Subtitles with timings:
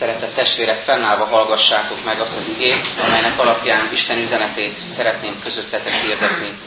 [0.00, 6.58] Szeretett testvérek, fennállva hallgassátok meg azt az igét, amelynek alapján Isten üzenetét szeretném közöttetek hirdetni,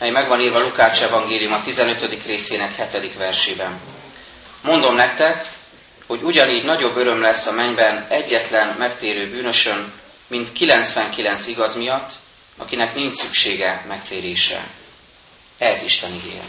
[0.00, 2.24] mely megvan írva Lukács evangélium a 15.
[2.26, 3.16] részének 7.
[3.16, 3.80] versében.
[4.62, 5.46] Mondom nektek,
[6.06, 9.92] hogy ugyanígy nagyobb öröm lesz a mennyben egyetlen megtérő bűnösön,
[10.26, 12.10] mint 99 igaz miatt,
[12.56, 14.66] akinek nincs szüksége megtérésre.
[15.58, 16.42] Ez Isten igéje.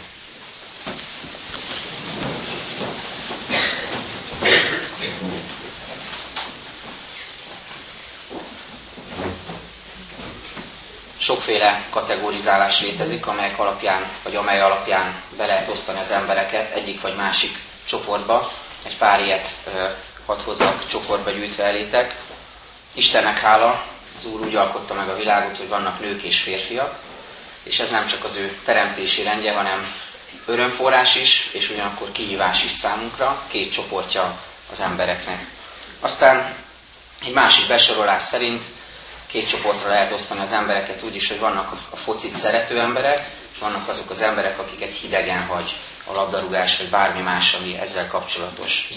[11.24, 17.14] Sokféle kategorizálás létezik, amelyek alapján, vagy amely alapján be lehet osztani az embereket egyik vagy
[17.16, 18.50] másik csoportba.
[18.82, 19.48] Egy pár ilyet
[20.26, 22.14] hadd hozzak csoportba gyűjtve elétek.
[22.94, 23.84] Istennek hála,
[24.18, 26.98] az Úr úgy alkotta meg a világot, hogy vannak nők és férfiak,
[27.62, 29.94] és ez nem csak az ő teremtési rendje, hanem
[30.46, 34.38] örömforrás is, és ugyanakkor kihívás is számunkra, két csoportja
[34.72, 35.46] az embereknek.
[36.00, 36.54] Aztán
[37.24, 38.62] egy másik besorolás szerint
[39.34, 43.88] két csoportra lehet osztani az embereket úgy is, hogy vannak a focit szerető emberek, vannak
[43.88, 45.76] azok az emberek, akiket hidegen hagy
[46.06, 48.88] a labdarúgás, vagy bármi más, ami ezzel kapcsolatos.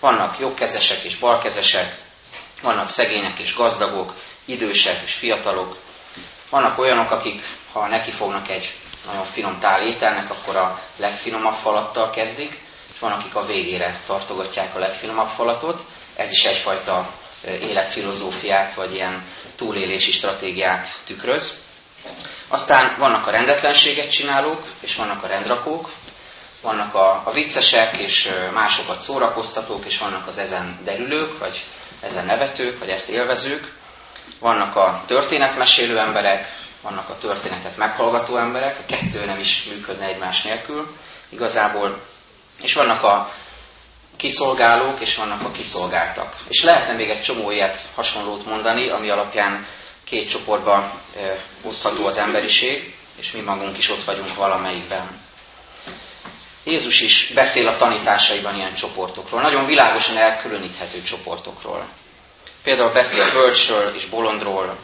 [0.00, 1.98] Vannak jobbkezesek és balkezesek,
[2.62, 4.14] vannak szegények és gazdagok,
[4.44, 5.76] idősek és fiatalok.
[6.50, 8.74] Vannak olyanok, akik, ha neki fognak egy
[9.06, 14.74] nagyon finom tál ételnek, akkor a legfinomabb falattal kezdik, és van, akik a végére tartogatják
[14.74, 15.80] a legfinomabb falatot.
[16.16, 17.12] Ez is egyfajta
[17.44, 19.26] életfilozófiát, vagy ilyen
[19.58, 21.62] túlélési stratégiát tükröz.
[22.48, 25.90] Aztán vannak a rendetlenséget csinálók, és vannak a rendrakók,
[26.62, 31.64] vannak a, a viccesek, és másokat szórakoztatók, és vannak az ezen derülők, vagy
[32.00, 33.72] ezen nevetők, vagy ezt élvezők.
[34.38, 36.46] Vannak a történetmesélő emberek,
[36.82, 40.96] vannak a történetet meghallgató emberek, a kettő nem is működne egymás nélkül
[41.28, 42.00] igazából,
[42.62, 43.32] és vannak a
[44.18, 46.36] kiszolgálók, és vannak a kiszolgáltak.
[46.48, 49.66] És lehetne még egy csomó ilyet hasonlót mondani, ami alapján
[50.04, 51.00] két csoportba
[51.62, 55.20] osztható az emberiség, és mi magunk is ott vagyunk valamelyikben.
[56.64, 61.88] Jézus is beszél a tanításaiban ilyen csoportokról, nagyon világosan elkülöníthető csoportokról.
[62.62, 64.78] Például beszél bölcsről és bolondról,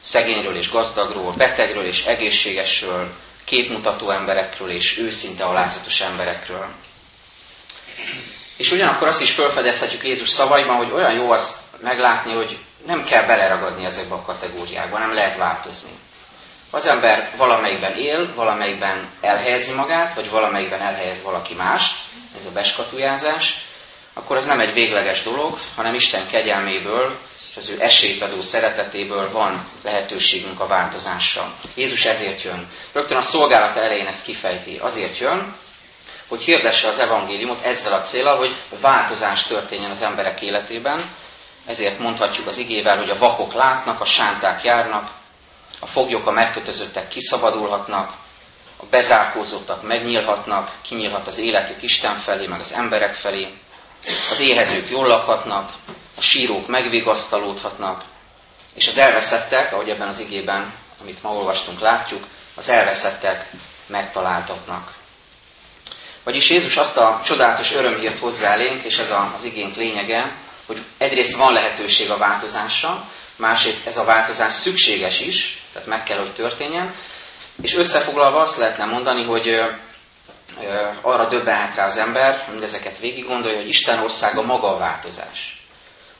[0.00, 3.12] szegényről és gazdagról, betegről és egészségesről,
[3.44, 6.66] képmutató emberekről és őszinte alázatos emberekről.
[8.56, 13.26] És ugyanakkor azt is felfedezhetjük Jézus szavaiban, hogy olyan jó azt meglátni, hogy nem kell
[13.26, 15.90] beleragadni ezekbe a kategóriákba, nem lehet változni.
[16.70, 21.94] Az ember valamelyikben él, valamelyikben elhelyezi magát, vagy valamelyikben elhelyez valaki mást,
[22.38, 23.64] ez a beskatujázás,
[24.12, 27.18] akkor az nem egy végleges dolog, hanem Isten kegyelméből
[27.50, 31.54] és az ő esélyt adó szeretetéből van lehetőségünk a változásra.
[31.74, 32.68] Jézus ezért jön.
[32.92, 34.78] Rögtön a szolgálat elején ezt kifejti.
[34.78, 35.54] Azért jön,
[36.32, 41.04] hogy hirdesse az evangéliumot ezzel a célral, hogy változás történjen az emberek életében.
[41.66, 45.10] Ezért mondhatjuk az igével, hogy a vakok látnak, a sánták járnak,
[45.80, 48.12] a foglyok, a megkötözöttek kiszabadulhatnak,
[48.76, 53.54] a bezárkózottak megnyílhatnak, kinyílhat az életük Isten felé, meg az emberek felé,
[54.30, 55.72] az éhezők jól lakhatnak,
[56.16, 58.04] a sírók megvigasztalódhatnak,
[58.74, 63.50] és az elveszettek, ahogy ebben az igében, amit ma olvastunk, látjuk, az elveszettek
[63.86, 65.00] megtaláltatnak.
[66.24, 70.78] Vagyis Jézus azt a csodálatos örömhírt hozzá elénk, és ez a, az igénk lényege, hogy
[70.98, 76.32] egyrészt van lehetőség a változásra, másrészt ez a változás szükséges is, tehát meg kell, hogy
[76.32, 76.94] történjen,
[77.62, 79.48] és összefoglalva azt lehetne mondani, hogy
[81.00, 85.66] arra döbbenhet rá az ember, mindezeket végig gondolja, hogy Isten országa maga a változás.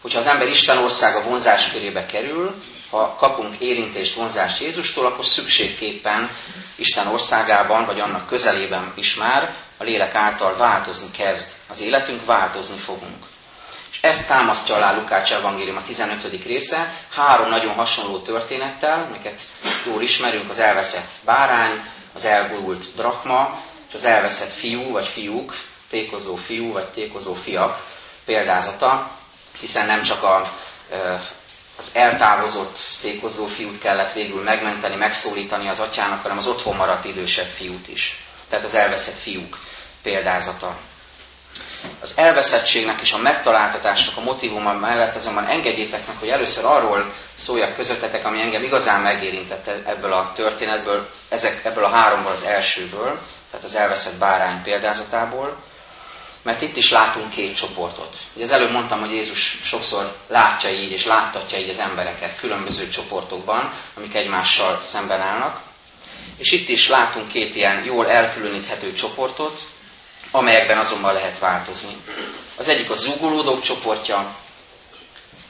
[0.00, 2.54] Hogyha az ember Isten országa vonzás körébe kerül,
[2.90, 6.30] ha kapunk érintést, vonzást Jézustól, akkor szükségképpen
[6.76, 11.52] Isten országában, vagy annak közelében is már a lélek által változni kezd.
[11.68, 13.26] Az életünk, változni fogunk.
[13.90, 16.44] És ezt támasztja alá Lukács evangélium a 15.
[16.44, 19.40] része, három nagyon hasonló történettel, amiket
[19.86, 21.84] jól ismerünk, az elveszett bárány,
[22.14, 25.54] az elgurult drachma, és az elveszett fiú vagy fiúk,
[25.88, 27.86] tékozó fiú vagy tékozó fiak
[28.24, 29.10] példázata,
[29.60, 30.52] hiszen nem csak a,
[31.78, 37.50] az eltávozott tékozó fiút kellett végül megmenteni, megszólítani az atyának, hanem az otthon maradt idősebb
[37.56, 38.24] fiút is.
[38.48, 39.58] Tehát az elveszett fiúk
[40.02, 40.76] példázata.
[42.00, 47.76] Az elveszettségnek és a megtaláltatásnak a motivuma mellett azonban engedjétek meg, hogy először arról szóljak
[47.76, 53.18] közöttetek, ami engem igazán megérintett ebből a történetből, ezek, ebből a háromból az elsőből,
[53.50, 55.56] tehát az elveszett bárány példázatából,
[56.42, 58.16] mert itt is látunk két csoportot.
[58.34, 62.88] Ugye az előbb mondtam, hogy Jézus sokszor látja így és láttatja így az embereket különböző
[62.88, 65.60] csoportokban, amik egymással szemben állnak.
[66.36, 69.60] És itt is látunk két ilyen jól elkülöníthető csoportot,
[70.32, 71.96] amelyekben azonban lehet változni.
[72.56, 74.36] Az egyik a zúgolódók csoportja,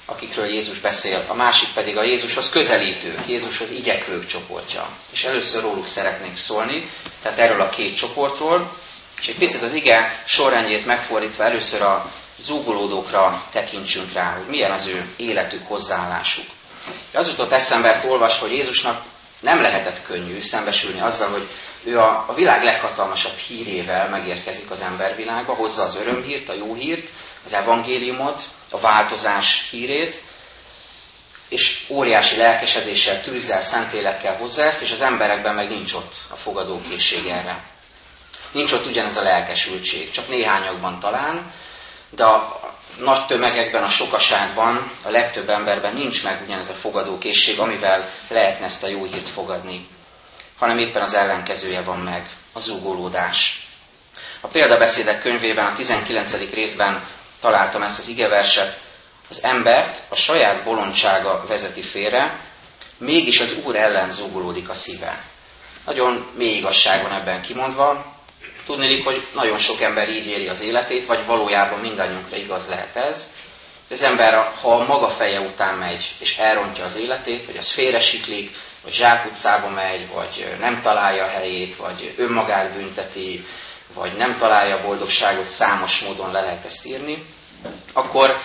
[0.05, 4.89] akikről Jézus beszél, a másik pedig a Jézushoz közelítők, Jézushoz igyekvők csoportja.
[5.13, 6.91] És először róluk szeretnék szólni,
[7.23, 8.77] tehát erről a két csoportról,
[9.21, 14.87] és egy picit az ige sorrendjét megfordítva először a zúgolódókra tekintsünk rá, hogy milyen az
[14.87, 16.45] ő életük, hozzáállásuk.
[17.13, 19.03] Az jutott eszembe ezt olvasva, hogy Jézusnak
[19.41, 21.49] nem lehetett könnyű szembesülni azzal, hogy
[21.85, 27.09] ő a, a világ leghatalmasabb hírével megérkezik az embervilágba, hozza az örömhírt, a jó hírt,
[27.45, 30.23] az evangéliumot, a változás hírét,
[31.49, 37.27] és óriási lelkesedéssel, tűzzel, szentlélekkel hozza ezt, és az emberekben meg nincs ott a fogadókészség
[37.27, 37.65] erre.
[38.53, 41.53] Nincs ott ugyanez a lelkesültség, csak néhányakban talán,
[42.11, 42.61] de a
[42.99, 48.85] nagy tömegekben, a sokaságban, a legtöbb emberben nincs meg ugyanez a fogadókészség, amivel lehetne ezt
[48.85, 49.89] a jó hírt fogadni,
[50.63, 53.67] hanem éppen az ellenkezője van meg, a zúgolódás.
[54.41, 56.51] A példabeszédek könyvében, a 19.
[56.51, 57.05] részben
[57.41, 58.81] találtam ezt az igeverset,
[59.31, 62.41] az embert a saját bolondsága vezeti félre,
[62.99, 65.23] mégis az Úr ellen zúgolódik a szíve.
[65.87, 68.15] Nagyon mély igazság van ebben kimondva.
[68.67, 73.33] Tudnélik, hogy nagyon sok ember így éli az életét, vagy valójában mindannyiunkra igaz lehet ez.
[73.91, 78.57] Az ember, ha a maga feje után megy, és elrontja az életét, vagy az félresiklik,
[78.83, 83.45] vagy zsákutcába megy, vagy nem találja helyét, vagy önmagát bünteti,
[83.95, 87.25] vagy nem találja a boldogságot, számos módon le lehet ezt írni,
[87.93, 88.37] akkor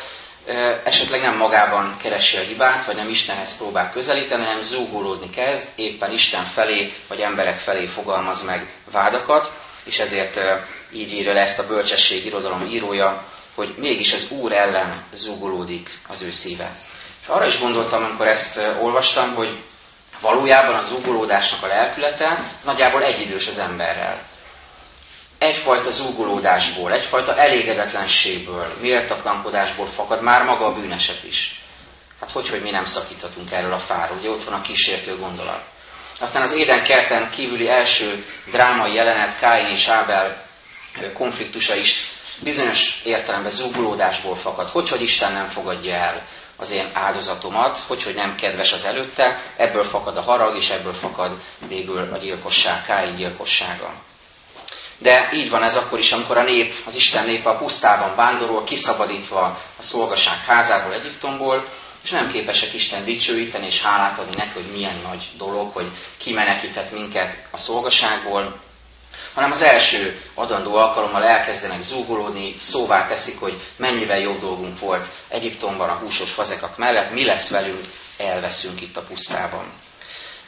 [0.84, 6.12] esetleg nem magában keresi a hibát, vagy nem Istenhez próbál közelíteni, hanem zúgolódni kezd, éppen
[6.12, 10.40] Isten felé, vagy emberek felé fogalmaz meg vádakat, és ezért
[10.92, 13.24] így írja le ezt a bölcsesség irodalom írója,
[13.56, 16.76] hogy mégis az Úr ellen zúgolódik az ő szíve.
[17.22, 19.64] És arra is gondoltam, amikor ezt olvastam, hogy
[20.22, 24.22] valójában a zúgolódásnak a lelkülete, az nagyjából egyidős az emberrel
[25.38, 31.62] egyfajta zúgolódásból, egyfajta elégedetlenségből, méltatlankodásból fakad már maga a bűneset is.
[32.20, 35.62] Hát hogy, hogy mi nem szakíthatunk erről a fáról, ugye ott van a kísértő gondolat.
[36.20, 40.46] Aztán az Éden kerten kívüli első drámai jelenet, Káin és Ábel
[41.14, 42.12] konfliktusa is
[42.44, 44.70] bizonyos értelemben zúgolódásból fakad.
[44.70, 46.22] Hogy, hogy Isten nem fogadja el
[46.58, 50.94] az én áldozatomat, hogy, hogy nem kedves az előtte, ebből fakad a harag, és ebből
[50.94, 51.32] fakad
[51.68, 53.94] végül a gyilkosság, Káin gyilkossága.
[54.98, 58.64] De így van ez akkor is, amikor a nép, az Isten népe a pusztában vándorol,
[58.64, 59.40] kiszabadítva
[59.78, 61.68] a szolgaság házából, Egyiptomból,
[62.04, 66.92] és nem képesek Isten dicsőíteni és hálát adni neki, hogy milyen nagy dolog, hogy kimenekített
[66.92, 68.60] minket a szolgaságból,
[69.38, 75.90] hanem az első adandó alkalommal elkezdenek zúgolódni, szóvá teszik, hogy mennyivel jobb dolgunk volt Egyiptomban
[75.90, 77.86] a húsos fazekak mellett, mi lesz velünk,
[78.18, 79.72] elveszünk itt a pusztában.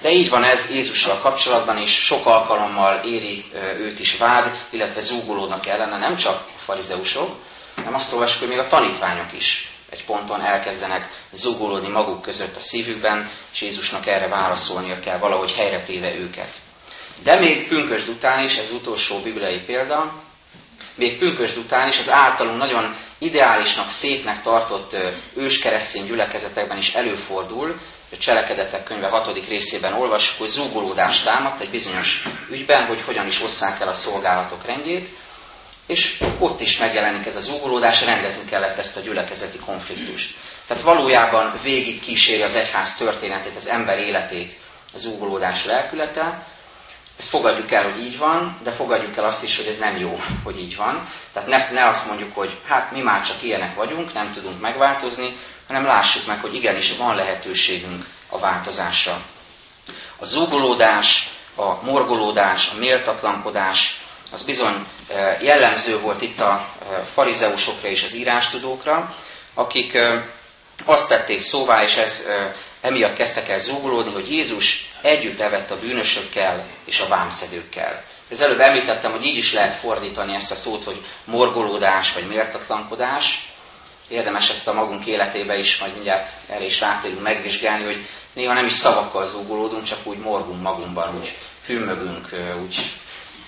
[0.01, 3.45] De így van ez Jézussal kapcsolatban is, sok alkalommal éri
[3.79, 7.35] őt is vád, illetve zúgolódnak ellene, nem csak a farizeusok,
[7.75, 12.59] hanem azt olvasjuk, hogy még a tanítványok is egy ponton elkezdenek zúgolódni maguk között a
[12.59, 16.49] szívükben, és Jézusnak erre válaszolnia kell, valahogy helyre téve őket.
[17.23, 20.13] De még pünkösd után is, ez utolsó bibliai példa,
[20.95, 24.95] még pünkösd után is az általunk nagyon ideálisnak, szépnek tartott
[25.35, 27.79] őskeresztény gyülekezetekben is előfordul,
[28.11, 33.41] a cselekedetek könyve hatodik részében olvassuk, hogy zúgolódást támadt egy bizonyos ügyben, hogy hogyan is
[33.41, 35.09] osszák el a szolgálatok rendjét,
[35.87, 40.35] és ott is megjelenik ez a zúgolódás, rendezni kellett ezt a gyülekezeti konfliktust.
[40.67, 44.53] Tehát valójában végig kíséri az egyház történetét, az ember életét
[44.93, 46.45] a zúgolódás lelkülete.
[47.19, 50.19] Ezt fogadjuk el, hogy így van, de fogadjuk el azt is, hogy ez nem jó,
[50.43, 51.09] hogy így van.
[51.33, 55.37] Tehát ne, ne azt mondjuk, hogy hát mi már csak ilyenek vagyunk, nem tudunk megváltozni,
[55.67, 59.21] hanem lássuk meg, hogy igenis van lehetőségünk a változásra.
[60.17, 63.99] A zúgolódás, a morgolódás, a méltatlankodás,
[64.31, 69.15] az bizony e, jellemző volt itt a e, farizeusokra és az írástudókra,
[69.53, 70.25] akik e,
[70.85, 72.27] azt tették szóvá, és ez
[72.81, 78.03] emiatt kezdtek el zúgolódni, hogy Jézus együtt evett a bűnösökkel és a vámszedőkkel.
[78.29, 83.49] Ez előbb említettem, hogy így is lehet fordítani ezt a szót, hogy morgolódás vagy méltatlankodás
[84.07, 88.65] érdemes ezt a magunk életébe is, majd mindjárt erre is rátérünk megvizsgálni, hogy néha nem
[88.65, 92.29] is szavakkal zúgolódunk, csak úgy morgunk magunkban, úgy hűmögünk,
[92.63, 92.91] úgy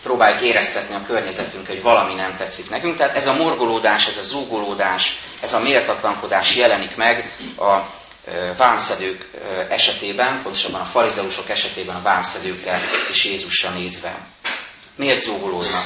[0.03, 2.97] próbáljuk éreztetni a környezetünk, hogy valami nem tetszik nekünk.
[2.97, 7.99] Tehát ez a morgolódás, ez a zúgolódás, ez a méltatlankodás jelenik meg a
[8.57, 9.29] vámszedők
[9.69, 12.79] esetében, pontosabban a farizeusok esetében a vámszedőkre
[13.11, 14.17] és Jézusra nézve.
[14.95, 15.85] Miért zúgolódnak?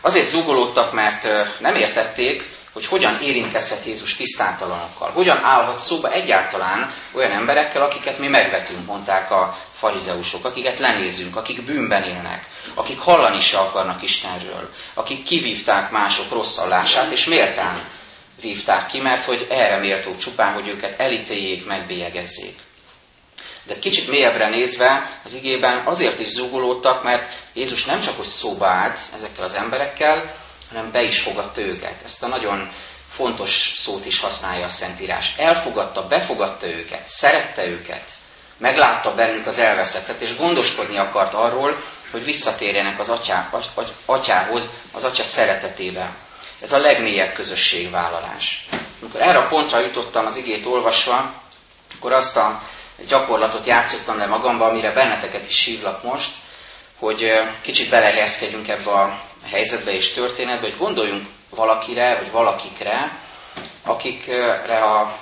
[0.00, 1.22] Azért zúgolódtak, mert
[1.60, 5.10] nem értették, hogy hogyan érintkezhet Jézus tisztántalanokkal.
[5.10, 11.64] Hogyan állhat szóba egyáltalán olyan emberekkel, akiket mi megvetünk, mondták a farizeusok, akiket lenézünk, akik
[11.64, 17.84] bűnben élnek, akik hallani se akarnak Istenről, akik kivívták mások rosszallását, és méltán
[18.40, 22.54] vívták ki, mert hogy erre méltók csupán, hogy őket elítéljék, megbélyegezzék.
[23.64, 28.66] De kicsit mélyebbre nézve az igében azért is zúgolódtak, mert Jézus nem csak hogy szóba
[28.66, 30.34] állt ezekkel az emberekkel,
[30.68, 32.02] hanem be is fogadta őket.
[32.04, 32.70] Ezt a nagyon
[33.10, 35.34] fontos szót is használja a Szentírás.
[35.36, 38.10] Elfogadta, befogadta őket, szerette őket,
[38.58, 43.50] meglátta bennük az elveszettet, és gondoskodni akart arról, hogy visszatérjenek az atyá,
[44.04, 46.16] atyához, az atya szeretetébe.
[46.60, 48.68] Ez a legmélyebb közösségvállalás.
[49.00, 51.34] Amikor erre a pontra jutottam az igét olvasva,
[51.96, 52.62] akkor azt a
[53.08, 56.30] gyakorlatot játszottam le magamba, amire benneteket is hívlak most,
[56.98, 63.18] hogy kicsit belehelyezkedjünk ebbe a helyzetbe és történetbe, hogy gondoljunk valakire, vagy valakikre,
[63.82, 65.18] akikre a,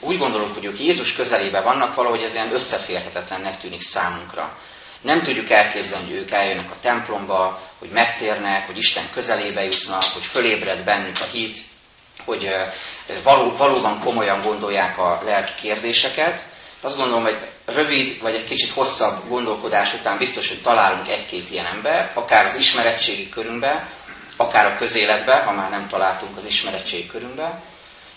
[0.00, 4.58] úgy gondolunk, hogy ők Jézus közelében vannak, valahogy ez ilyen összeférhetetlennek tűnik számunkra.
[5.02, 10.22] Nem tudjuk elképzelni, hogy ők eljönnek a templomba, hogy megtérnek, hogy Isten közelébe jutnak, hogy
[10.22, 11.58] fölébred bennük a hit,
[12.24, 12.48] hogy
[13.22, 16.42] való, valóban komolyan gondolják a lelki kérdéseket.
[16.80, 21.66] Azt gondolom, hogy rövid vagy egy kicsit hosszabb gondolkodás után biztos, hogy találunk egy-két ilyen
[21.66, 23.88] ember, akár az ismeretségi körünkbe,
[24.36, 27.62] akár a közéletbe, ha már nem találtunk az ismeretségi körünkbe,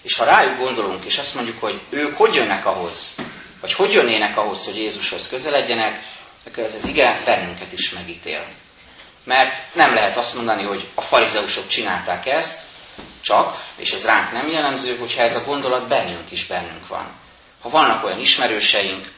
[0.02, 3.16] és ha rájuk gondolunk, és azt mondjuk, hogy ők hogy jönnek ahhoz,
[3.62, 6.04] vagy hogy jönnének ahhoz, hogy Jézushoz közeledjenek,
[6.48, 8.48] akkor ez az ige bennünket is megítél.
[9.24, 12.62] Mert nem lehet azt mondani, hogy a farizeusok csinálták ezt,
[13.22, 17.12] csak, és ez ránk nem jellemző, hogyha ez a gondolat bennünk is bennünk van.
[17.62, 19.12] Ha vannak olyan ismerőseink,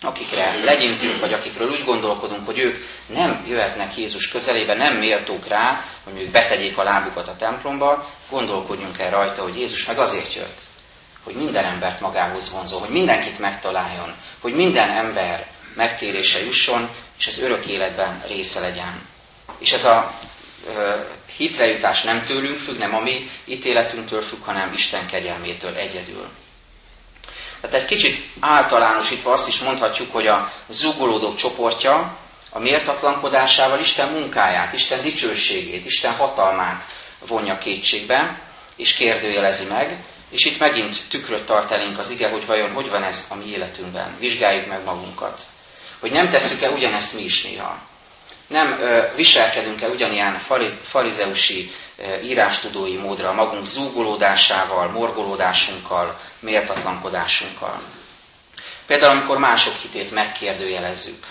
[0.00, 5.84] akikre legyintünk, vagy akikről úgy gondolkodunk, hogy ők nem jöhetnek Jézus közelébe, nem méltók rá,
[6.04, 10.60] hogy ők betegyék a lábukat a templomba, gondolkodjunk el rajta, hogy Jézus meg azért jött,
[11.24, 16.88] hogy minden embert magához vonzó, hogy mindenkit megtaláljon, hogy minden ember megtérése jusson,
[17.18, 19.06] és az örök életben része legyen.
[19.58, 20.18] És ez a
[20.66, 20.94] ö,
[21.36, 26.28] hitrejutás nem tőlünk függ, nem a mi ítéletünktől függ, hanem Isten kegyelmétől egyedül.
[27.60, 32.18] Tehát egy kicsit általánosítva azt is mondhatjuk, hogy a zugolódók csoportja
[32.50, 36.84] a méltatlankodásával Isten munkáját, Isten dicsőségét, Isten hatalmát
[37.26, 38.42] vonja kétségbe,
[38.76, 43.02] és kérdőjelezi meg, és itt megint tükröt tart elénk az ige, hogy vajon hogy van
[43.02, 44.16] ez a mi életünkben.
[44.18, 45.40] Vizsgáljuk meg magunkat.
[46.04, 47.78] Hogy nem tesszük-e ugyanezt mi is néha.
[48.46, 48.78] Nem
[49.16, 51.70] viselkedünk-e ugyanilyen fariz, farizeusi
[52.22, 57.80] írástudói módra magunk zúgolódásával, morgolódásunkkal, méltatlankodásunkkal.
[58.86, 61.24] Például, amikor mások hitét megkérdőjelezzük.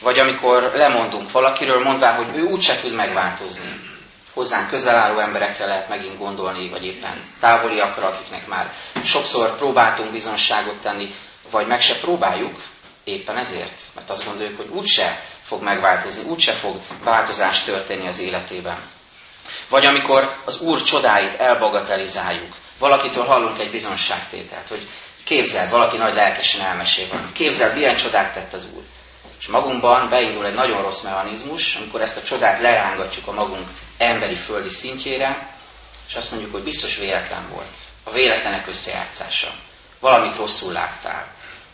[0.00, 3.80] Vagy amikor lemondunk valakiről, mondván, hogy ő úgyse tud megváltozni.
[4.32, 8.72] Hozzánk közel álló emberekre lehet megint gondolni, vagy éppen távoliakra, akiknek már
[9.04, 11.14] sokszor próbáltunk bizonságot tenni,
[11.50, 12.60] vagy meg se próbáljuk,
[13.08, 18.78] éppen ezért, mert azt gondoljuk, hogy úgyse fog megváltozni, úgyse fog változás történni az életében.
[19.68, 24.88] Vagy amikor az Úr csodáit elbagatelizáljuk, valakitől hallunk egy bizonságtételt, hogy
[25.24, 27.32] képzeld, valaki nagy lelkesen elmesél valamit.
[27.32, 28.82] Képzeld, milyen csodát tett az Úr.
[29.40, 34.34] És magunkban beindul egy nagyon rossz mechanizmus, amikor ezt a csodát lerángatjuk a magunk emberi
[34.34, 35.56] földi szintjére,
[36.08, 37.76] és azt mondjuk, hogy biztos véletlen volt.
[38.04, 39.48] A véletlenek összejátszása.
[40.00, 41.26] Valamit rosszul láttál.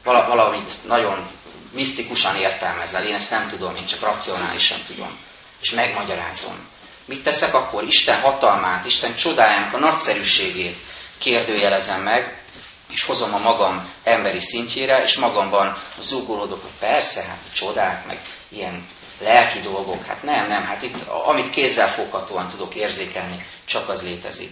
[0.05, 1.31] Valamit nagyon
[1.73, 3.07] misztikusan értelmezel.
[3.07, 5.19] Én ezt nem tudom, én csak racionálisan tudom.
[5.61, 6.69] És megmagyarázom.
[7.05, 7.83] Mit teszek akkor?
[7.83, 10.79] Isten hatalmát, Isten csodájának a nagyszerűségét
[11.19, 12.43] kérdőjelezem meg,
[12.91, 18.87] és hozom a magam emberi szintjére, és magamban zúgolódok, hogy persze, hát csodák, meg ilyen
[19.21, 24.51] lelki dolgok, hát nem, nem, hát itt amit kézzel foghatóan tudok érzékelni, csak az létezik.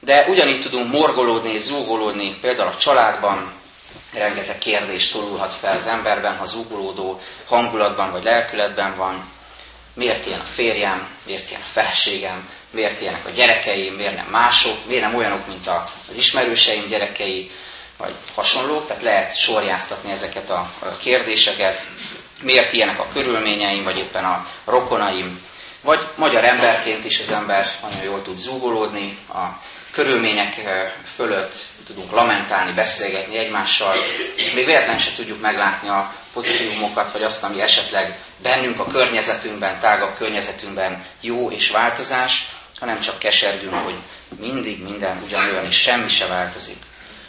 [0.00, 3.52] De ugyanígy tudunk morgolódni és zúgolódni, például a családban,
[4.12, 9.28] rengeteg kérdés tolulhat fel az emberben, ha zúgolódó hangulatban vagy lelkületben van.
[9.94, 14.86] Miért ilyen a férjem, miért ilyen a feleségem, miért ilyenek a gyerekeim, miért nem mások,
[14.86, 15.66] miért nem olyanok, mint
[16.08, 17.50] az ismerőseim gyerekei,
[17.96, 21.86] vagy hasonlók, tehát lehet sorjáztatni ezeket a kérdéseket,
[22.42, 25.44] miért ilyenek a körülményeim, vagy éppen a rokonaim,
[25.80, 29.44] vagy magyar emberként is az ember nagyon jól tud zúgolódni, a
[29.92, 31.54] körülmények eh, fölött
[31.86, 33.96] tudunk lamentálni, beszélgetni egymással,
[34.34, 39.80] és még véletlenül se tudjuk meglátni a pozitívumokat, vagy azt, ami esetleg bennünk a környezetünkben,
[39.80, 42.48] tágabb környezetünkben jó és változás,
[42.80, 43.94] hanem csak kesergünk, hogy
[44.38, 46.76] mindig minden ugyanolyan, és semmi se változik.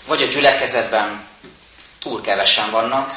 [0.08, 1.28] Vagy a gyülekezetben
[2.00, 3.16] túl kevesen vannak,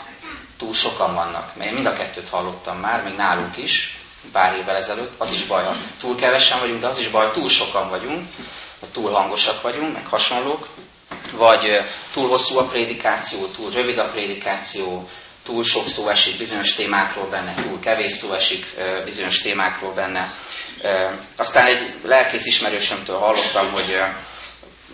[0.58, 1.56] túl sokan vannak.
[1.56, 3.98] Mert mind a kettőt hallottam már, még nálunk is,
[4.32, 7.48] pár évvel ezelőtt, az is baj, ha túl kevesen vagyunk, de az is baj, túl
[7.48, 8.28] sokan vagyunk,
[8.84, 10.68] vagy túl hangosak vagyunk, meg hasonlók,
[11.32, 11.60] vagy
[12.12, 15.08] túl hosszú a prédikáció, túl rövid a prédikáció,
[15.44, 18.66] túl sok szó esik bizonyos témákról benne, túl kevés szó esik
[19.04, 20.28] bizonyos témákról benne.
[21.36, 23.96] Aztán egy lelkész ismerősömtől hallottam, hogy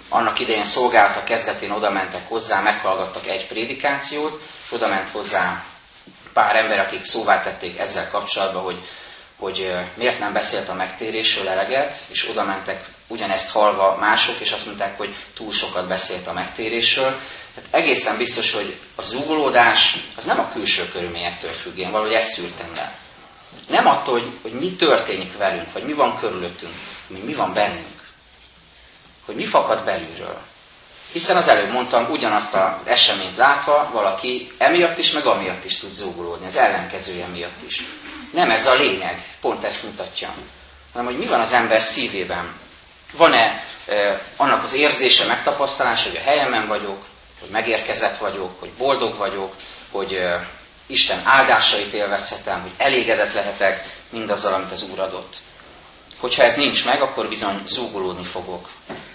[0.09, 5.65] annak idején szolgáltak kezdetén oda mentek hozzá, meghallgattak egy prédikációt, és oda ment hozzá
[6.33, 8.83] pár ember, akik szóvá tették ezzel kapcsolatban, hogy,
[9.41, 14.67] hogy miért nem beszélt a megtérésről eleget, és oda mentek ugyanezt halva mások, és azt
[14.67, 17.21] mondták, hogy túl sokat beszélt a megtérésről.
[17.55, 22.33] Tehát egészen biztos, hogy a zúgolódás az nem a külső körülményektől függ, én valahogy ezt
[22.33, 22.99] szűrtem le.
[23.69, 26.73] Nem attól, hogy, hogy mi történik velünk, vagy mi van körülöttünk,
[27.09, 28.09] hogy mi van bennünk.
[29.27, 30.39] Hogy mi fakad belülről.
[31.13, 35.93] Hiszen az előbb mondtam, ugyanazt az eseményt látva valaki emiatt is, meg amiatt is tud
[35.93, 37.85] zúgolódni, az ellenkezője miatt is.
[38.31, 40.35] Nem ez a lényeg, pont ezt mutatja,
[40.93, 42.53] hanem hogy mi van az ember szívében.
[43.13, 47.05] Van-e e, annak az érzése, megtapasztalása, hogy a helyemen vagyok,
[47.41, 49.55] hogy megérkezett vagyok, hogy boldog vagyok,
[49.91, 50.49] hogy e,
[50.87, 55.37] Isten áldásait élvezhetem, hogy elégedett lehetek mindazzal, amit az Úr adott.
[56.19, 58.69] Hogyha ez nincs meg, akkor bizony zúgolódni fogok.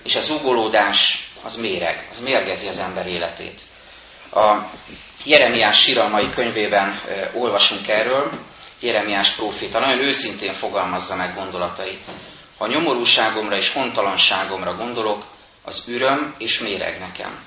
[0.03, 3.62] És a zúgolódás az méreg, az mérgezi az ember életét.
[4.31, 4.55] A
[5.24, 7.01] Jeremiás síralmai könyvében
[7.34, 8.31] olvasunk erről,
[8.79, 12.05] Jeremiás prófita nagyon őszintén fogalmazza meg gondolatait.
[12.58, 15.25] Ha nyomorúságomra és hontalanságomra gondolok,
[15.63, 17.44] az üröm és méreg nekem.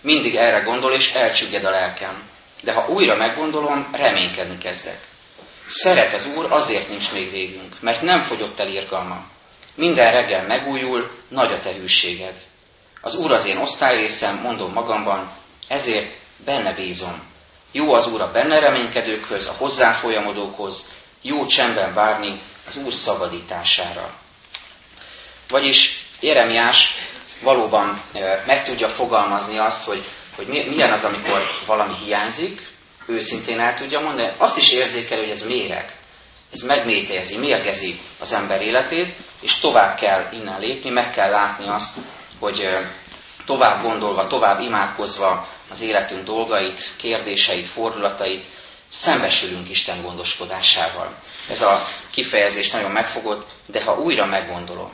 [0.00, 2.22] Mindig erre gondol, és elcsügged a lelkem.
[2.62, 5.06] De ha újra meggondolom, reménykedni kezdek.
[5.66, 9.24] Szeret az Úr, azért nincs még végünk, mert nem fogyott el irgalma.
[9.74, 12.34] Minden reggel megújul, nagy a te hűséged.
[13.00, 15.30] Az Úr az én osztályrészem, mondom magamban,
[15.68, 16.14] ezért
[16.44, 17.31] benne bízom.
[17.72, 24.10] Jó az Úr a benne reménykedőkhöz, a hozzá folyamodókhoz, jó csendben várni az Úr szabadítására.
[25.48, 26.94] Vagyis Jeremiás
[27.42, 28.02] valóban
[28.46, 30.02] meg tudja fogalmazni azt, hogy,
[30.36, 32.70] hogy milyen az, amikor valami hiányzik,
[33.06, 35.96] őszintén el tudja mondani, azt is érzékel, hogy ez méreg.
[36.52, 41.98] Ez megmétezi, mérgezi az ember életét, és tovább kell innen lépni, meg kell látni azt,
[42.38, 42.60] hogy
[43.46, 48.44] tovább gondolva, tovább imádkozva az életünk dolgait, kérdéseit, fordulatait,
[48.90, 51.14] szembesülünk Isten gondoskodásával.
[51.50, 54.92] Ez a kifejezés nagyon megfogott, de ha újra meggondolom,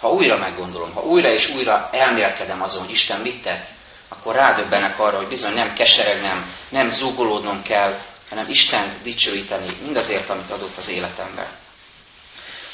[0.00, 3.68] ha újra meggondolom, ha újra és újra elmélkedem azon, hogy Isten mit tett,
[4.08, 10.50] akkor rádöbbenek arra, hogy bizony nem keseregnem, nem zúgolódnom kell, hanem Istent dicsőíteni mindazért, amit
[10.50, 11.50] adott az életembe.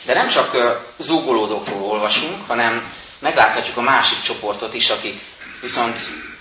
[0.05, 0.57] De nem csak
[0.99, 5.21] zúgolódókról olvasunk, hanem megláthatjuk a másik csoportot is, akik
[5.61, 5.99] viszont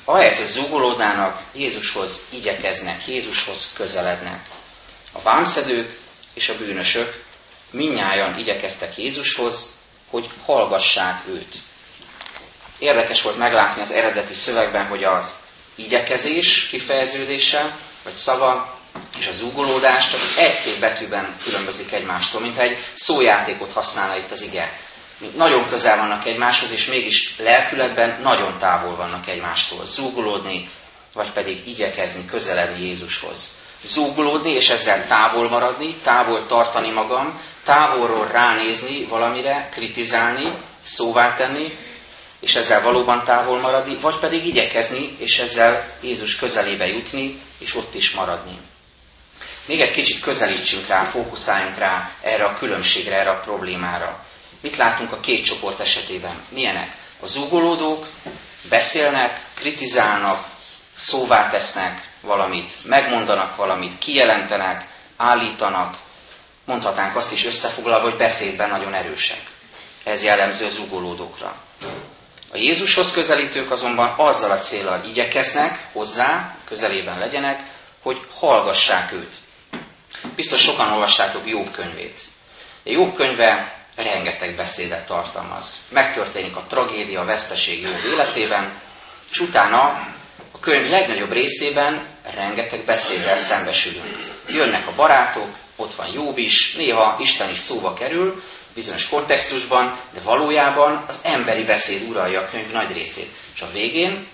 [0.09, 4.45] ahelyett, hogy zúgolódnának, Jézushoz igyekeznek, Jézushoz közelednek.
[5.11, 5.99] A vámszedők
[6.33, 7.23] és a bűnösök
[7.71, 9.77] minnyáján igyekeztek Jézushoz,
[10.09, 11.55] hogy hallgassák őt.
[12.79, 15.35] Érdekes volt meglátni az eredeti szövegben, hogy az
[15.75, 18.79] igyekezés kifejeződése, vagy szava,
[19.17, 24.79] és a zúgolódás csak egy-két betűben különbözik egymástól, mintha egy szójátékot használna itt az ige
[25.35, 29.85] nagyon közel vannak egymáshoz, és mégis lelkületben nagyon távol vannak egymástól.
[29.85, 30.69] Zúgolódni,
[31.13, 33.55] vagy pedig igyekezni, közeledni Jézushoz.
[33.83, 41.77] Zúgolódni, és ezzel távol maradni, távol tartani magam, távolról ránézni valamire, kritizálni, szóvá tenni,
[42.39, 47.95] és ezzel valóban távol maradni, vagy pedig igyekezni, és ezzel Jézus közelébe jutni, és ott
[47.95, 48.57] is maradni.
[49.65, 54.25] Még egy kicsit közelítsünk rá, fókuszáljunk rá erre a különbségre, erre a problémára.
[54.67, 56.41] Mit látunk a két csoport esetében?
[56.49, 56.95] Milyenek?
[57.19, 58.07] A zúgolódók
[58.69, 60.45] beszélnek, kritizálnak,
[60.95, 65.97] szóvá tesznek valamit, megmondanak valamit, kijelentenek, állítanak,
[66.65, 69.41] mondhatnánk azt is összefoglalva, hogy beszédben nagyon erősek.
[70.03, 71.55] Ez jellemző az zúgolódókra.
[72.51, 77.59] A Jézushoz közelítők azonban azzal a célral igyekeznek hozzá, közelében legyenek,
[78.01, 79.35] hogy hallgassák őt.
[80.35, 82.19] Biztos sokan olvastátok Jobb könyvét.
[82.85, 85.85] A Jobb könyve rengeteg beszédet tartalmaz.
[85.89, 88.71] Megtörténik a tragédia, a veszteség jó életében,
[89.31, 89.81] és utána
[90.51, 92.05] a könyv legnagyobb részében
[92.35, 94.05] rengeteg beszéddel szembesülünk.
[94.49, 100.19] Jönnek a barátok, ott van Jobb is, néha Isten is szóba kerül, bizonyos kontextusban, de
[100.23, 103.29] valójában az emberi beszéd uralja a könyv nagy részét.
[103.55, 104.27] És a végén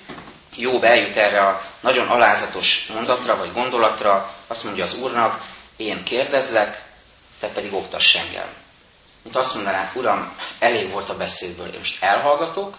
[0.55, 5.41] Jobb eljut erre a nagyon alázatos mondatra vagy gondolatra, azt mondja az Úrnak,
[5.77, 6.81] én kérdezlek,
[7.39, 8.62] te pedig oktass engem
[9.23, 12.75] mint azt mondanák, Uram, elég volt a beszédből, én most elhallgatok,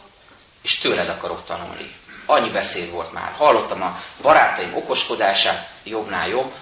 [0.63, 1.95] és tőled akarok tanulni.
[2.27, 3.33] Annyi beszéd volt már.
[3.33, 6.53] Hallottam a barátaim okoskodását, jobbnál jobb,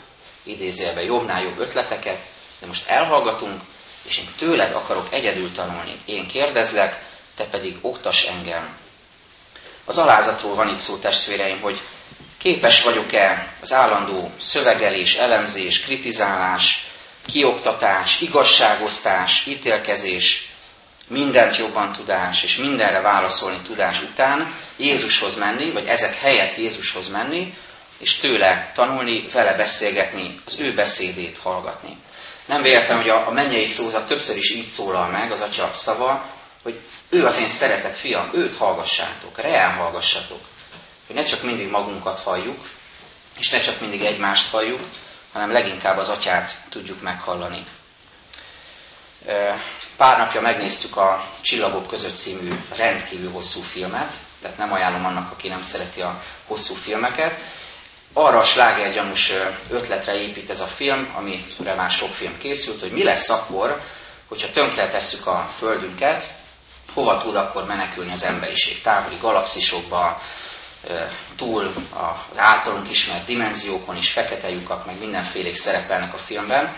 [0.43, 2.19] idézélve jobbnál jobb ötleteket,
[2.61, 3.61] de most elhallgatunk,
[4.03, 6.01] és én tőled akarok egyedül tanulni.
[6.05, 7.05] Én kérdezlek,
[7.37, 8.77] te pedig oktas engem.
[9.85, 11.81] Az alázatról van itt szó, testvéreim, hogy
[12.39, 16.87] képes vagyok-e az állandó szövegelés, elemzés, kritizálás,
[17.27, 20.53] kioktatás, igazságosztás, ítélkezés
[21.09, 27.55] mindent jobban tudás, és mindenre válaszolni tudás után Jézushoz menni, vagy ezek helyett Jézushoz menni,
[27.99, 31.97] és tőle tanulni, vele beszélgetni, az ő beszédét hallgatni.
[32.47, 36.25] Nem véletlen, hogy a, a mennyei szózat többször is így szólal meg, az atya szava,
[36.63, 40.41] hogy ő az én szeretett fiam, őt hallgassátok, reál hallgassatok.
[41.07, 42.69] Hogy ne csak mindig magunkat halljuk,
[43.39, 44.81] és ne csak mindig egymást halljuk,
[45.33, 47.63] hanem leginkább az atyát tudjuk meghallani.
[49.97, 55.49] Pár napja megnéztük a Csillagok között című rendkívül hosszú filmet, tehát nem ajánlom annak, aki
[55.49, 57.41] nem szereti a hosszú filmeket.
[58.13, 59.33] Arra a slágergyanús
[59.71, 63.81] ötletre épít ez a film, amire már sok film készült, hogy mi lesz akkor,
[64.29, 66.25] hogyha tönkre tesszük a Földünket,
[66.95, 68.81] hova tud akkor menekülni az emberiség?
[68.81, 70.21] Távoli galaxisokba,
[71.37, 71.73] túl
[72.31, 76.77] az általunk ismert dimenziókon is, fekete lyukak, meg mindenfélék szerepelnek a filmben.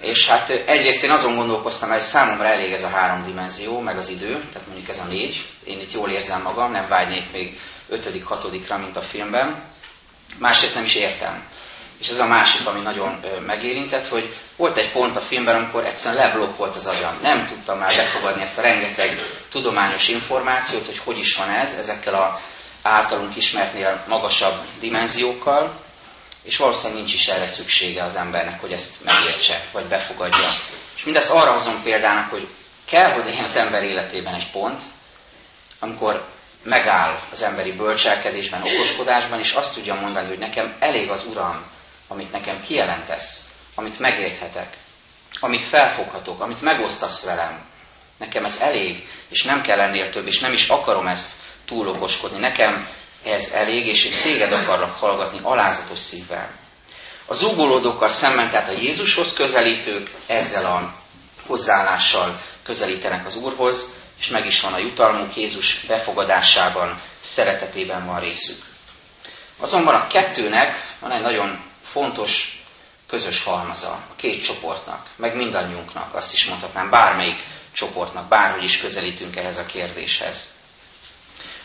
[0.00, 4.08] És hát egyrészt én azon gondolkoztam, hogy számomra elég ez a három dimenzió, meg az
[4.08, 5.46] idő, tehát mondjuk ez a négy.
[5.64, 9.62] Én itt jól érzem magam, nem vágynék még ötödik, hatodikra, mint a filmben.
[10.38, 11.46] Másrészt nem is értem.
[12.00, 16.24] És ez a másik, ami nagyon megérintett, hogy volt egy pont a filmben, amikor egyszerűen
[16.24, 17.18] leblokkolt az agyam.
[17.22, 22.14] Nem tudtam már befogadni ezt a rengeteg tudományos információt, hogy hogy is van ez, ezekkel
[22.14, 22.40] a
[22.88, 25.80] általunk ismertnél magasabb dimenziókkal,
[26.42, 30.48] és valószínűleg nincs is erre szüksége az embernek, hogy ezt megértse, vagy befogadja.
[30.96, 32.48] És mindezt arra hozom példának, hogy
[32.84, 34.80] kell, hogy legyen az ember életében egy pont,
[35.78, 36.26] amikor
[36.62, 41.64] megáll az emberi bölcselkedésben, okoskodásban, és azt tudja mondani, hogy nekem elég az Uram,
[42.08, 44.76] amit nekem kijelentesz, amit megérthetek,
[45.40, 47.66] amit felfoghatok, amit megosztasz velem.
[48.18, 51.32] Nekem ez elég, és nem kell ennél több, és nem is akarom ezt
[51.68, 52.38] túl okoskodni.
[52.38, 52.88] Nekem
[53.24, 56.50] ez elég, és én téged akarlak hallgatni alázatos szívvel.
[57.26, 60.94] A zúgolódókkal szemben, tehát a Jézushoz közelítők ezzel a
[61.46, 68.64] hozzáállással közelítenek az Úrhoz, és meg is van a jutalmuk, Jézus befogadásában, szeretetében van részük.
[69.58, 72.62] Azonban a kettőnek van egy nagyon fontos
[73.06, 77.38] közös halmaza a két csoportnak, meg mindannyiunknak, azt is mondhatnám, bármelyik
[77.72, 80.57] csoportnak, bárhogy is közelítünk ehhez a kérdéshez.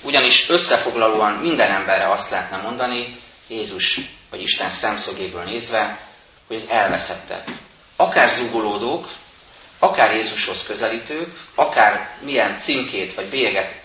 [0.03, 5.99] Ugyanis összefoglalóan minden emberre azt lehetne mondani, Jézus vagy Isten szemszögéből nézve,
[6.47, 7.47] hogy ez elveszettek.
[7.95, 9.07] Akár zugolódók,
[9.79, 13.81] akár Jézushoz közelítők, akár milyen címkét vagy bélyeget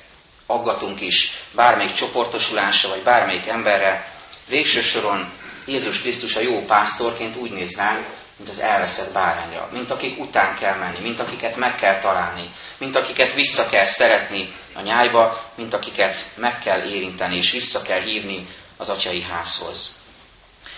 [0.46, 4.12] aggatunk is bármelyik csoportosulásra, vagy bármelyik emberre,
[4.46, 5.32] végső soron
[5.66, 8.06] Jézus Krisztus a jó pásztorként úgy néz ránk,
[8.38, 12.96] mint az elveszett bárányra, mint akik után kell menni, mint akiket meg kell találni, mint
[12.96, 18.46] akiket vissza kell szeretni a nyájba, mint akiket meg kell érinteni és vissza kell hívni
[18.76, 19.96] az atyai házhoz.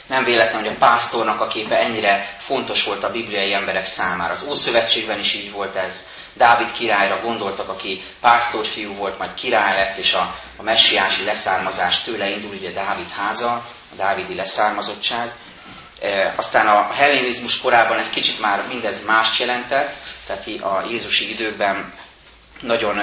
[0.06, 4.32] Nem véletlen, hogy a pásztornak a képe ennyire fontos volt a bibliai emberek számára.
[4.32, 6.06] Az Ószövetségben is így volt ez.
[6.32, 12.28] Dávid királyra gondoltak, aki pásztorfiú volt, majd király lett, és a, a messiási leszármazás tőle
[12.30, 13.52] indul, ugye Dávid háza,
[13.92, 15.32] a dávidi leszármazottság.
[16.36, 19.94] Aztán a hellenizmus korában egy kicsit már mindez más jelentett,
[20.26, 21.92] tehát a Jézusi időkben
[22.60, 22.96] nagyon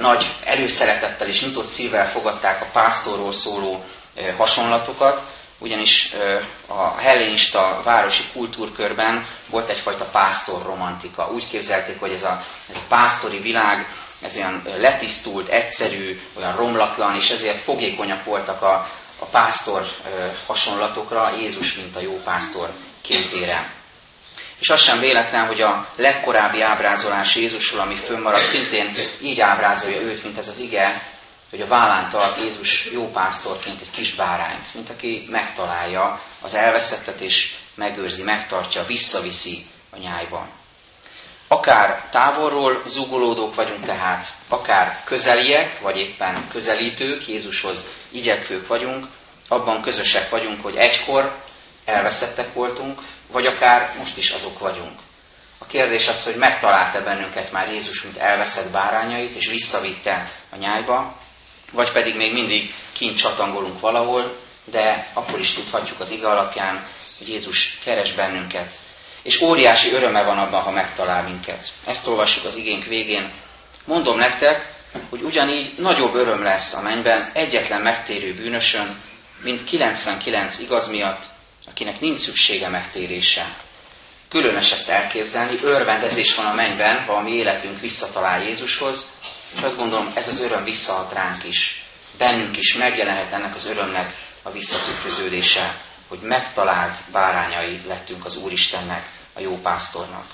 [0.00, 3.84] nagy előszeretettel és nyitott szívvel fogadták a pásztorról szóló
[4.36, 5.22] hasonlatokat,
[5.58, 6.14] ugyanis
[6.66, 11.30] a hellénista városi kultúrkörben volt egyfajta pásztor romantika.
[11.32, 13.86] Úgy képzelték, hogy ez a, ez a pásztori világ,
[14.22, 18.88] ez olyan letisztult, egyszerű, olyan romlatlan, és ezért fogékonyak voltak a,
[19.20, 19.86] a pásztor
[20.46, 23.72] hasonlatokra, Jézus, mint a jó pásztor képére.
[24.58, 30.22] És az sem véletlen, hogy a legkorábbi ábrázolás Jézusról, ami fönnmaradt, szintén így ábrázolja őt,
[30.22, 31.02] mint ez az ige,
[31.50, 37.20] hogy a vállán tart Jézus jó pásztorként egy kis bárányt, mint aki megtalálja az elveszettet,
[37.20, 40.59] és megőrzi, megtartja, visszaviszi a nyájban.
[41.52, 49.06] Akár távolról zugolódók vagyunk tehát, akár közeliek, vagy éppen közelítők, Jézushoz igyekvők vagyunk,
[49.48, 51.32] abban közösek vagyunk, hogy egykor
[51.84, 54.98] elveszettek voltunk, vagy akár most is azok vagyunk.
[55.58, 61.16] A kérdés az, hogy megtalálta bennünket már Jézus, mint elveszett bárányait, és visszavitte a nyájba,
[61.72, 66.86] vagy pedig még mindig kint csatangolunk valahol, de akkor is tudhatjuk az ige alapján,
[67.18, 68.72] hogy Jézus keres bennünket.
[69.22, 71.72] És óriási öröme van abban, ha megtalál minket.
[71.86, 73.32] Ezt olvassuk az igénk végén.
[73.84, 74.72] Mondom nektek,
[75.08, 79.02] hogy ugyanígy nagyobb öröm lesz a mennyben egyetlen megtérő bűnösön,
[79.42, 81.22] mint 99 igaz miatt,
[81.66, 83.54] akinek nincs szüksége megtérése.
[84.28, 89.10] Különös ezt elképzelni, örvendezés van a mennyben, ha a mi életünk visszatalál Jézushoz,
[89.56, 91.84] és azt gondolom, ez az öröm visszaad ránk is.
[92.18, 94.08] Bennünk is megjelenhet ennek az örömnek
[94.42, 95.80] a visszatükröződése,
[96.10, 100.24] hogy megtalált bárányai lettünk az Úristennek, a jó pásztornak.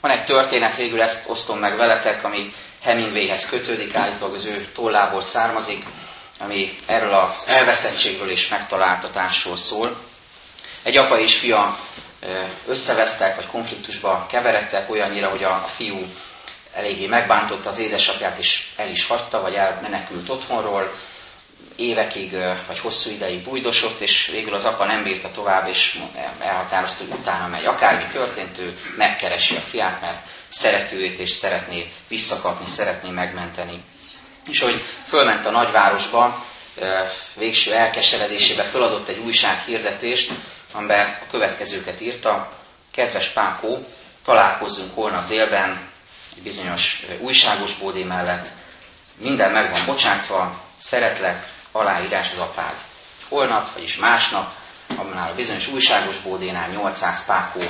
[0.00, 5.22] Van egy történet, végül ezt osztom meg veletek, ami Hemingwayhez kötődik, állítólag az ő tollából
[5.22, 5.84] származik,
[6.38, 9.96] ami erről az elveszettségről és megtaláltatásról szól.
[10.82, 11.78] Egy apa és fia
[12.66, 16.06] összevesztek, vagy konfliktusba keveredtek olyannyira, hogy a fiú
[16.74, 20.92] eléggé megbántotta az édesapját, és el is hagyta, vagy elmenekült otthonról,
[21.76, 22.32] évekig,
[22.66, 25.98] vagy hosszú ideig bújdosott, és végül az apa nem bírta tovább, és
[26.40, 27.64] elhatározta, hogy utána megy.
[27.64, 33.84] Akármi történt, ő megkeresi a fiát, mert szereti őt, és szeretné visszakapni, szeretné megmenteni.
[34.48, 36.44] És hogy fölment a nagyvárosba,
[37.34, 40.30] végső elkeseredésébe föladott egy újsághirdetést,
[40.72, 42.52] amiben a következőket írta.
[42.92, 43.78] Kedves Pákó,
[44.24, 45.88] találkozzunk holnap délben
[46.36, 48.46] egy bizonyos újságos bódé mellett.
[49.18, 52.74] Minden meg van bocsátva, szeretlek, aláírás az apád.
[53.28, 54.52] Holnap, vagyis másnap,
[54.96, 57.60] annál a bizonyos újságos bódénál 800 pákó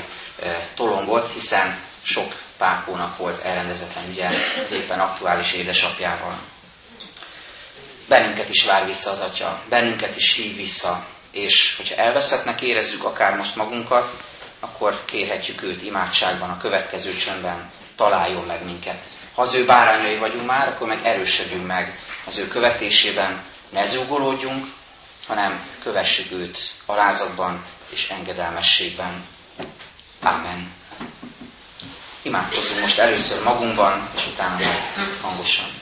[0.75, 4.29] tolongott, hiszen sok pákónak volt elrendezetlen ügye
[4.65, 6.39] az éppen aktuális édesapjával.
[8.09, 13.37] Bennünket is vár vissza az atya, bennünket is hív vissza, és hogyha elveszettnek érezzük akár
[13.37, 14.17] most magunkat,
[14.61, 19.05] akkor kérhetjük őt imádságban, a következő csöndben, találjon meg minket.
[19.35, 24.67] Ha az ő bárányai vagyunk már, akkor meg erősödjünk meg az ő követésében, ne zúgolódjunk,
[25.27, 29.25] hanem kövessük őt alázatban és engedelmességben.
[30.21, 30.73] Amen.
[32.23, 34.83] Imádkozunk most először magunkban, és utána majd
[35.21, 35.82] hangosan.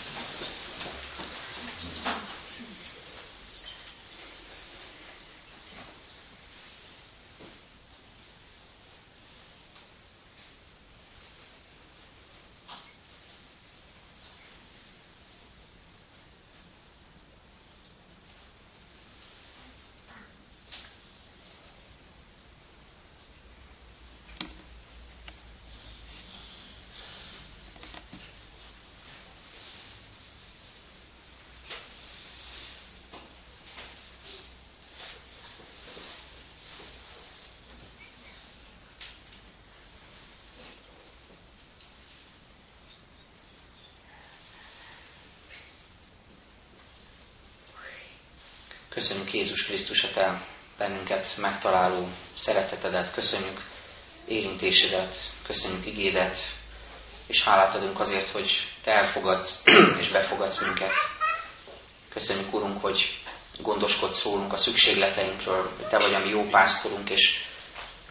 [49.00, 50.42] Köszönjük Jézus Krisztus, a Te
[50.78, 53.60] bennünket megtaláló szeretetedet, köszönjük
[54.24, 56.38] érintésedet, köszönjük igédet,
[57.26, 59.62] és hálát adunk azért, hogy Te elfogadsz
[60.00, 60.92] és befogadsz minket.
[62.12, 63.18] Köszönjük, Urunk, hogy
[63.58, 67.44] gondoskodsz rólunk a szükségleteinkről, Te vagy a mi jó pásztorunk, és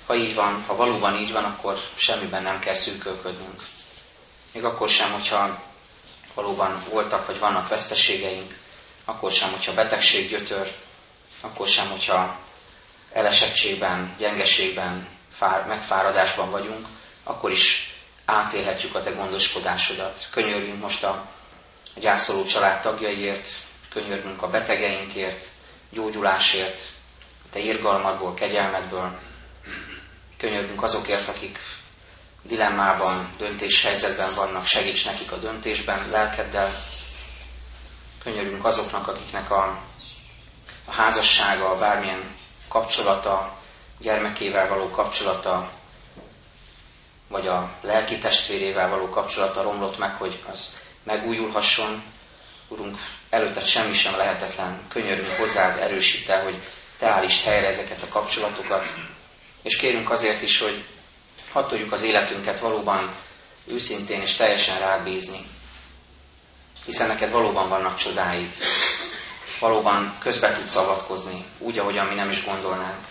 [0.05, 3.61] ha így van, ha valóban így van, akkor semmiben nem kell szűkölködnünk.
[4.51, 5.63] Még akkor sem, hogyha
[6.33, 8.57] valóban voltak vagy vannak veszteségeink,
[9.09, 10.71] akkor sem, hogyha betegség gyötör,
[11.41, 12.39] akkor sem, hogyha
[13.13, 16.87] elesettségben, gyengeségben, fár, megfáradásban vagyunk,
[17.23, 17.93] akkor is
[18.25, 20.27] átélhetjük a Te gondoskodásodat.
[20.31, 21.27] Könyörgünk most a
[21.95, 23.49] gyászoló család tagjaiért,
[23.89, 25.45] könyörgünk a betegeinkért,
[25.89, 26.81] gyógyulásért,
[27.45, 29.19] a Te irgalmadból, kegyelmedből.
[30.37, 31.59] Könyörgünk azokért, akik
[32.43, 36.71] dilemmában, döntéshelyzetben vannak, segíts nekik a döntésben, lelkeddel,
[38.23, 39.79] Könyörülünk azoknak, akiknek a,
[40.85, 42.35] a házassága, bármilyen
[42.67, 43.57] kapcsolata,
[43.99, 45.71] gyermekével való kapcsolata,
[47.27, 52.03] vagy a lelki testvérével való kapcsolata romlott meg, hogy az megújulhasson.
[52.67, 52.97] Urunk,
[53.29, 54.81] előtte semmi sem lehetetlen.
[54.87, 58.85] Könyörünk hozzád, erősít el, hogy te állítsd helyre ezeket a kapcsolatokat.
[59.61, 60.83] És kérünk azért is, hogy
[61.51, 63.15] hadd tudjuk az életünket valóban
[63.65, 65.58] őszintén és teljesen rád bízni
[66.85, 68.51] hiszen neked valóban vannak csodáid.
[69.59, 73.05] Valóban közbe tudsz avatkozni, úgy, ahogyan mi nem is gondolnánk.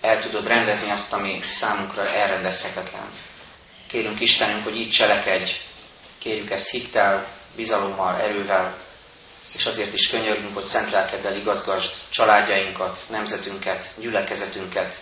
[0.00, 3.10] El tudod rendezni azt, ami számunkra elrendezhetetlen.
[3.86, 5.50] Kérünk Istenünk, hogy így cselekedj.
[6.18, 8.76] Kérjük ezt hittel, bizalommal, erővel,
[9.54, 14.96] és azért is könyörgünk, hogy szent lelkeddel igazgasd családjainkat, nemzetünket, gyülekezetünket,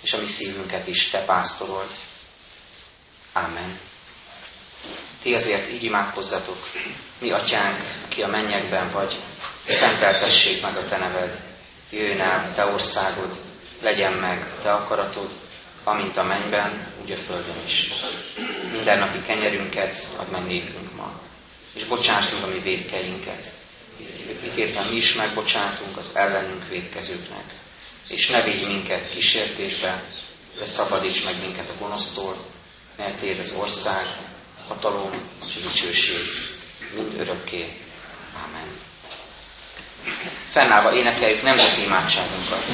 [0.00, 1.90] és a mi szívünket is te pásztorold.
[3.32, 3.78] Amen.
[5.22, 6.56] Ti azért így imádkozzatok.
[7.18, 9.18] Mi atyánk, aki a mennyekben vagy,
[9.66, 11.40] szenteltessék meg a te neved.
[11.90, 13.36] Jöjjön el te országod,
[13.82, 15.30] legyen meg te akaratod,
[15.84, 17.92] amint a mennyben, úgy a földön is.
[18.72, 21.20] Minden napi kenyerünket add meg nékünk ma,
[21.72, 23.52] és bocsáss meg a mi védkeinket,
[24.42, 27.44] miképpen mi is megbocsátunk az ellenünk védkezőknek.
[28.08, 30.02] És ne vigy minket kísértésbe,
[30.58, 32.36] de szabadíts meg minket a gonosztól,
[32.96, 34.04] mert Téd az ország,
[34.72, 35.10] hatalom
[35.46, 36.24] és dicsőség
[36.94, 37.76] mind örökké.
[38.44, 38.78] Amen.
[40.52, 42.64] Fennállva énekeljük nemzeti imádságunkat.